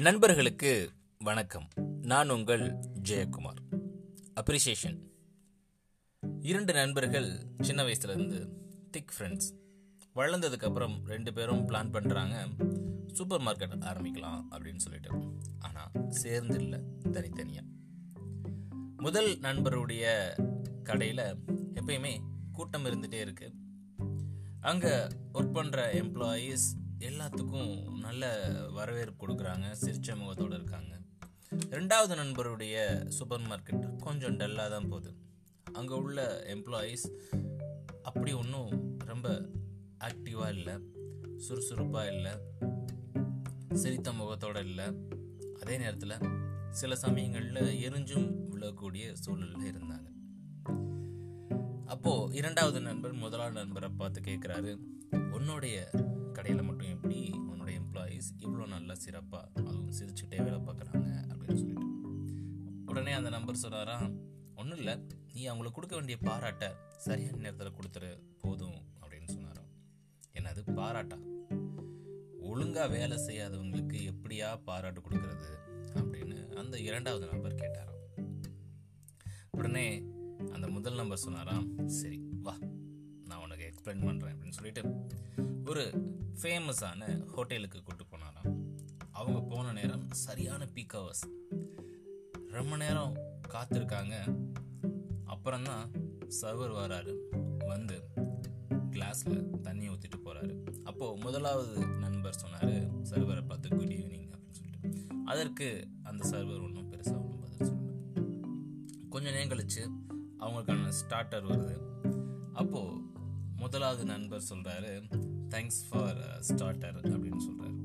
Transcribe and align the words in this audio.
நண்பர்களுக்கு 0.00 0.90
வணக்கம். 1.18 1.68
நான் 2.02 2.30
உங்கள் 2.30 2.74
ஜெயக்குமார். 3.08 3.78
அப்ரிசியேஷன் 4.40 4.98
இரண்டு 6.40 6.72
நண்பர்கள் 6.72 7.46
சின்ன 7.60 7.82
வயசுல 7.82 8.12
இருந்து 8.12 8.48
திக் 8.90 9.12
ஃப்ரெண்ட்ஸ் 9.18 9.54
வளர்ந்ததுக்கு 10.14 10.64
அப்புறம் 10.64 11.06
ரெண்டு 11.06 11.32
பேரும் 11.32 11.68
பிளான் 11.68 11.92
பண்றாங்க 11.92 12.48
சூப்பர் 13.12 13.40
மார்க்கெட் 13.40 13.82
ஆரம்பிக்கலாம் 13.82 14.42
அப்படின்னு 14.50 14.76
சொல்லிட்டு. 14.76 15.10
ஆனா 15.58 15.90
சேர்ந்து 16.08 16.60
இல்லை 16.60 16.80
தனித்தனியா. 17.02 17.62
முதல் 18.96 19.38
நண்பருடைய 19.38 20.32
கடையில 20.84 21.34
எப்பயுமே 21.74 22.18
கூட்டம் 22.52 22.84
இருந்துட்டே 22.84 23.20
இருக்கு. 23.20 23.54
அங்க 24.60 25.08
ஒர்க் 25.34 25.52
பண்ற 25.52 25.92
எம்ப்ளாயீஸ் 25.92 26.78
எல்லாத்துக்கும் 27.08 27.72
நல்ல 27.98 28.24
வரவேற்பு 28.76 29.20
கொடுக்குறாங்க 29.20 29.66
சிரிச்ச 29.82 30.16
முகத்தோடு 30.16 30.54
இருக்காங்க. 30.54 30.92
ரெண்டாவது 31.76 32.14
நண்பருடைய 32.20 32.76
சூப்பர் 33.16 33.46
மார்க்கெட் 33.50 33.84
கொஞ்சம் 33.96 34.36
டல்லாக 34.36 34.68
தான் 34.74 34.88
போகுது. 34.88 35.10
அங்கே 35.72 35.94
உள்ள 35.94 36.20
எம்ப்ளாயீஸ் 36.54 37.06
அப்படி 38.02 38.32
ஒன்றும் 38.32 38.98
ரொம்ப 39.10 39.28
ஆக்டிவாக 40.08 40.54
இல்லை 40.56 40.74
சுறுசுறுப்பாக 41.36 42.12
இல்லை 42.14 42.34
சிரித்த 43.82 44.12
முகத்தோடு 44.12 44.60
இல்லை. 44.60 44.86
அதே 45.62 45.78
நேரத்தில் 45.78 46.16
சில 46.80 46.94
சமயங்களில் 47.04 47.74
எரிஞ்சும் 47.86 48.28
விழக்கூடிய 48.52 49.12
சூழலில் 49.24 49.68
இருந்தாங்க. 49.72 50.08
அப்போது 51.86 52.34
இரண்டாவது 52.40 52.80
நண்பர் 52.80 53.20
முதலாவது 53.24 53.56
நண்பரை 53.60 53.88
பார்த்து 53.96 54.20
கேட்குறாரு 54.20 54.72
உன்னுடைய 55.36 55.76
கடையில் 56.40 56.64
மட்டும் 56.64 56.86
எப்படி 56.86 57.30
உன்னோட 57.30 57.80
எம்ப்ளாயீஸ் 57.80 58.40
இவ்வளோ 58.40 58.66
நல்லா 58.66 58.94
சிறப்பாக 58.94 59.48
அதுவும் 59.54 59.90
சிரிச்சுட்டே 59.90 60.42
வேலை 60.42 60.54
பார்க்குறாங்க 60.54 61.32
அப்படின்னு 61.32 61.54
சொல்லிட்டு. 61.54 61.86
உடனே 62.86 63.12
அந்த 63.12 63.28
நம்பர் 63.28 63.54
சொன்னாரா 63.54 64.10
ஒன்றும் 64.56 64.78
இல்லை. 64.78 65.06
நீ 65.32 65.44
அவங்களுக்கு 65.44 65.72
கொடுக்க 65.72 65.96
வேண்டிய 65.96 66.18
பாராட்டை 66.18 66.68
சரியான 66.96 67.36
நேரத்தில் 67.36 67.72
கொடுத்துரு. 67.72 68.20
போதும். 68.38 68.84
அப்படின்னு 69.00 69.28
சொன்னாராம். 69.28 69.68
என்னது? 70.32 70.74
பாராட்டா? 70.74 71.18
ஒழுங்காக 72.40 72.88
வேலை 72.88 73.16
செய்யாதவங்களுக்கு 73.16 74.12
எப்படியா 74.12 74.62
பாராட்டு 74.62 75.00
கொடுக்கறது? 75.00 75.58
அப்படின்னு 75.94 76.54
அந்த 76.54 76.78
இரண்டாவது 76.78 77.26
நம்பர் 77.26 77.54
கேட்டாராம். 77.54 78.26
உடனே 79.50 80.02
அந்த 80.52 80.68
முதல் 80.68 80.94
நம்பர் 80.94 81.18
சொன்னாராம் 81.18 81.88
சரி. 81.88 82.29
ஸ்பெண்ட் 83.84 84.06
பண்ணுறேன் 84.06 84.34
அப்படின்னு 84.34 84.50
சொல்லிட்டு 84.50 85.06
ஒரு 85.66 85.82
ஃபேமஸான 86.42 87.26
ஹோட்டலுக்கு 87.26 87.82
கூட்டு 87.82 88.04
போனாராம். 88.04 88.76
அவங்க 89.10 89.40
போன 89.40 89.72
நேரம் 89.72 90.10
சரியான 90.10 90.68
பீக் 90.74 90.92
ஹவர்ஸ் 90.92 91.26
ரொம்ப 92.50 92.76
நேரம் 92.76 93.16
காத்திருக்காங்க. 93.48 94.42
அப்புறம்தான் 95.24 95.90
சர்வர் 96.42 96.74
வராரு. 96.74 97.18
வந்து 97.66 98.02
கிளாஸில் 98.90 99.60
தண்ணி 99.60 99.88
ஊற்றிட்டு 99.88 100.18
போகிறாரு 100.24 100.82
அப்போது 100.84 101.22
முதலாவது 101.22 101.86
நண்பர் 101.86 102.34
சொன்னார் 102.34 102.68
சர்வரை 103.02 103.46
பார்த்து 103.46 103.68
குட் 103.68 103.92
ஈவினிங் 103.92 104.30
அப்படின்னு 104.30 104.50
சொல்லிட்டு. 104.50 105.06
அதற்கு 105.24 105.88
அந்த 106.02 106.28
சர்வர் 106.28 106.62
ஒன்றும் 106.62 106.92
பெருசாக 106.92 107.22
ஒன்றும் 107.22 107.40
பதில் 107.40 107.72
சொல்லல. 107.72 109.08
கொஞ்சம் 109.08 109.32
நேரம் 109.32 109.48
கழித்து 109.48 109.90
அவங்களுக்கான 110.38 110.92
ஸ்டார்டர் 111.02 111.46
வருது. 111.46 111.78
அப்போது 112.52 113.09
முதலாவது 113.60 114.04
நண்பர் 114.04 114.48
சொல்றாரு 114.50 114.92
தேங்க்ஸ் 115.48 115.80
ஃபார் 115.88 116.20
ஸ்டார்டர் 116.48 116.98
அப்படின்னு 117.14 117.40
சொல்றாரு. 117.46 117.78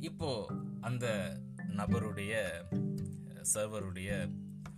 இப்போ 0.00 0.30
அந்த 0.80 1.06
நபருடைய 1.76 2.34
சர்வருடைய 3.54 4.10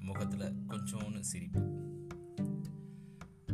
முகத்துல 0.01 0.53
கொஞ்சோன்னு 0.69 1.21
சிரிப்பு. 1.21 1.63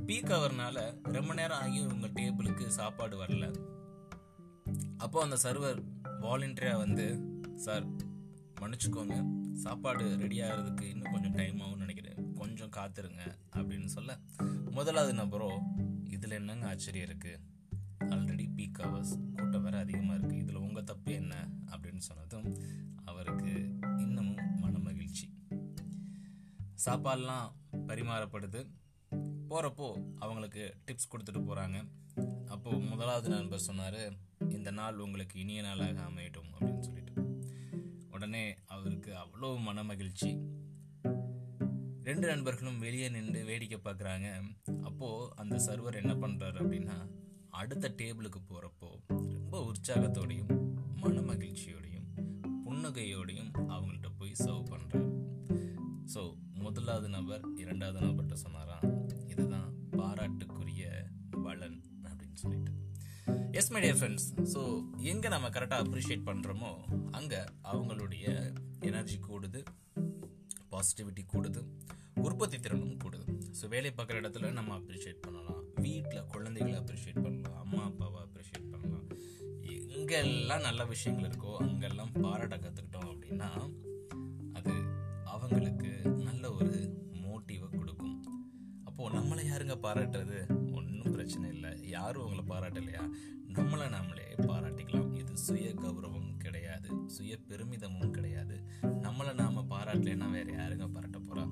பீக் 0.07 0.35
அவர்னால 0.39 0.77
ரொம்ப 1.03 1.35
நேரம் 1.35 1.59
ஆகி 1.59 1.81
உங்க 1.87 2.07
டேபிளுக்கு 2.07 2.67
சாப்பாடு 2.67 3.17
வரல. 3.23 3.47
அப்போ 4.99 5.23
அந்த 5.23 5.37
சர்வர் 5.43 5.81
வாலண்டியரா 6.21 6.77
வந்து 6.77 7.07
சார் 7.55 7.85
மன்னிச்சுக்கோங்க 8.61 9.17
சாப்பாடு 9.55 10.17
ரெடி 10.17 10.41
ஆகிறதுக்கு 10.41 10.83
இன்னும் 10.83 11.13
கொஞ்சம் 11.13 11.33
டைம் 11.33 11.61
ஆகும் 11.61 11.78
காத்துருங்க 12.79 13.25
அப்படின்னு 13.53 13.91
சொல்ல 13.97 14.19
முதலாவது 14.71 15.15
நபரோ 15.15 15.53
இதில் 16.09 16.31
என்னங்க 16.31 16.67
ஆச்சரியம் 16.67 17.09
இருக்குது 17.09 17.41
ஆல்ரெடி 18.15 18.47
பீக் 18.57 18.79
ஹவர்ஸ் 18.79 19.15
கூட்டம் 19.37 19.63
வேறு 19.63 19.79
அதிகமாக 19.79 20.19
இருக்குது 20.19 20.43
இதில் 20.43 20.65
உங்கள் 20.67 20.85
தப்பு 20.85 21.13
என்ன? 21.13 21.35
அப்படின்னு 21.71 22.03
சொன்னதும் 22.09 22.49
அவருக்கு 23.05 23.53
இன்னமும் 23.99 24.59
மன 24.61 24.79
மகிழ்ச்சி 24.79 25.27
சாப்பாடுலாம் 26.85 27.49
பரிமாறப்படுது. 27.87 28.61
போகிறப்போ 29.49 29.89
அவங்களுக்கு 30.17 30.65
டிப்ஸ் 30.87 31.11
கொடுத்துட்டு 31.13 31.41
போகிறாங்க 31.41 31.79
அப்போது 32.47 32.79
முதலாவது 32.79 33.29
நண்பர் 33.29 33.67
சொன்னார் 33.69 34.01
இந்த 34.49 34.71
நாள் 34.71 34.99
உங்களுக்கு 34.99 35.41
இனிய 35.41 35.63
நாளாக 35.63 36.01
அமையட்டும் 36.01 36.51
அப்படின்னு 36.55 36.81
சொல்லிட்டு. 36.81 37.15
உடனே 38.11 38.45
அவருக்கு 38.67 39.13
அவ்வளோ 39.15 39.51
மன 39.61 39.85
மகிழ்ச்சி 39.85 40.31
ரெண்டு 42.09 42.27
நண்பர்களும் 42.31 42.79
வெளியே 42.85 43.07
நின்று 43.15 43.41
வேடிக்கை 43.49 43.79
பார்க்குறாங்க. 43.87 44.29
அப்போது 44.89 45.31
அந்த 45.41 45.57
சர்வர் 45.65 45.99
என்ன 46.01 46.13
பண்ணுறாரு 46.23 46.59
அப்படின்னா 46.63 46.97
அடுத்த 47.61 47.87
டேபிளுக்கு 48.01 48.41
போகிறப்போ 48.51 48.89
ரொம்ப 49.37 49.57
உற்சாகத்தோடையும் 49.71 50.53
மன 51.03 51.23
மகிழ்ச்சியோடையும் 51.31 52.07
புன்னகையோடையும் 52.65 53.51
அவங்கள்ட்ட 53.75 54.11
போய் 54.19 54.33
சர்வ் 54.45 54.71
பண்ணுறாரு 54.73 55.11
ஸோ 56.13 56.23
முதலாவது 56.65 57.09
நபர் 57.17 57.45
இரண்டாவது 57.63 58.01
நபர்கிட்ட 58.07 58.39
சொன்னாராம் 58.45 58.87
இதுதான் 59.33 59.69
பாராட்டுக்குரிய 59.99 60.85
பலன் 61.47 61.79
அப்படின்னு 62.09 62.39
சொல்லிட்டு. 62.45 62.73
Yes 63.61 63.71
my 63.75 63.83
dear 63.85 64.01
friends 64.01 64.29
so 64.55 64.63
எங்கே 65.13 65.29
நம்ம 65.35 65.51
கரெக்டாக 65.57 65.85
அப்ரிஷியேட் 65.87 66.29
பண்ணுறோமோ 66.31 66.73
அங்கே 67.21 67.43
அவங்களுடைய 67.73 68.27
எனர்ஜி 68.91 69.19
கூடுது 69.29 69.63
பாசிட்டிவிட்டி 70.73 71.23
கூடுது. 71.35 71.61
உற்பத்தி 72.21 72.59
திறனும் 72.59 72.99
கூடுது. 73.05 73.27
ஸோ 73.59 73.69
வேலை 73.69 73.91
பார்க்குற 73.91 74.19
இடத்துல 74.23 74.53
நம்ம 74.53 74.77
அப்ரிஷியேட் 74.77 75.21
பண்ணலாம். 75.21 75.63
வீட்டில் 75.75 76.27
குழந்தைகளை 76.27 76.79
அப்ரிஷியேட் 76.81 77.23
பண்ணலாம். 77.23 77.57
அம்மா 77.57 77.83
அப்பாவை 77.83 78.21
அப்ரிஷியேட் 78.23 78.71
பண்ணலாம். 78.71 79.07
எங்கெல்லாம் 79.77 80.61
நல்ல 80.61 80.85
விஷயங்கள் 80.85 81.31
இருக்கோ 81.31 81.57
அங்கெல்லாம் 81.57 82.13
பாராட்ட 82.21 82.57
கற்றுக்கிட்டோம் 82.57 83.11
அப்படின்னா 83.13 83.51
அது 84.53 84.75
அவங்களுக்கு 85.25 85.91
நல்ல 86.05 86.53
ஒரு 86.53 87.03
மோட்டிவை 87.25 87.69
கொடுக்கும். 87.79 88.25
அப்போது 88.85 89.17
நம்மளை 89.19 89.45
யாருங்க 89.51 89.77
பாராட்டுறது? 89.87 90.39
ஒன்றும் 90.73 91.13
பிரச்சனை 91.13 91.49
இல்லை. 91.49 91.89
யாரும் 91.89 92.25
அவங்கள 92.25 92.45
பாராட்டலையா? 92.55 93.03
நம்மளை 93.53 93.89
நம்மளே 93.89 94.35
பாராட்டிக்கலாம். 94.39 95.15
இது 95.15 95.37
சுய 95.37 95.75
கௌரவம் 95.75 96.37
கிடையாது. 96.37 96.89
சுய 97.07 97.39
பெருமிதமும் 97.49 98.11
கிடையாது. 98.11 98.57
நம்மளை 98.83 99.35
நாம் 99.35 99.71
பாராட்டலைன்னா 99.71 100.31
வேறு 100.31 100.53
யாருங்க 100.53 100.89
பாராட்ட 100.89 101.19
போறா? 101.19 101.47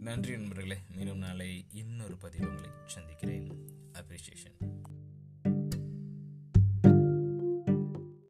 நன்றி 0.00 0.30
நண்பர்களே. 0.30 0.76
மீண்டும் 0.96 1.18
நாளை 1.18 1.66
இன்னொரு 1.72 2.16
பதிவு 2.16 2.48
உங்களை 2.48 2.70
சந்திக்கிறேன். 2.86 3.48
அப்ரிசியேஷன் 3.92 4.66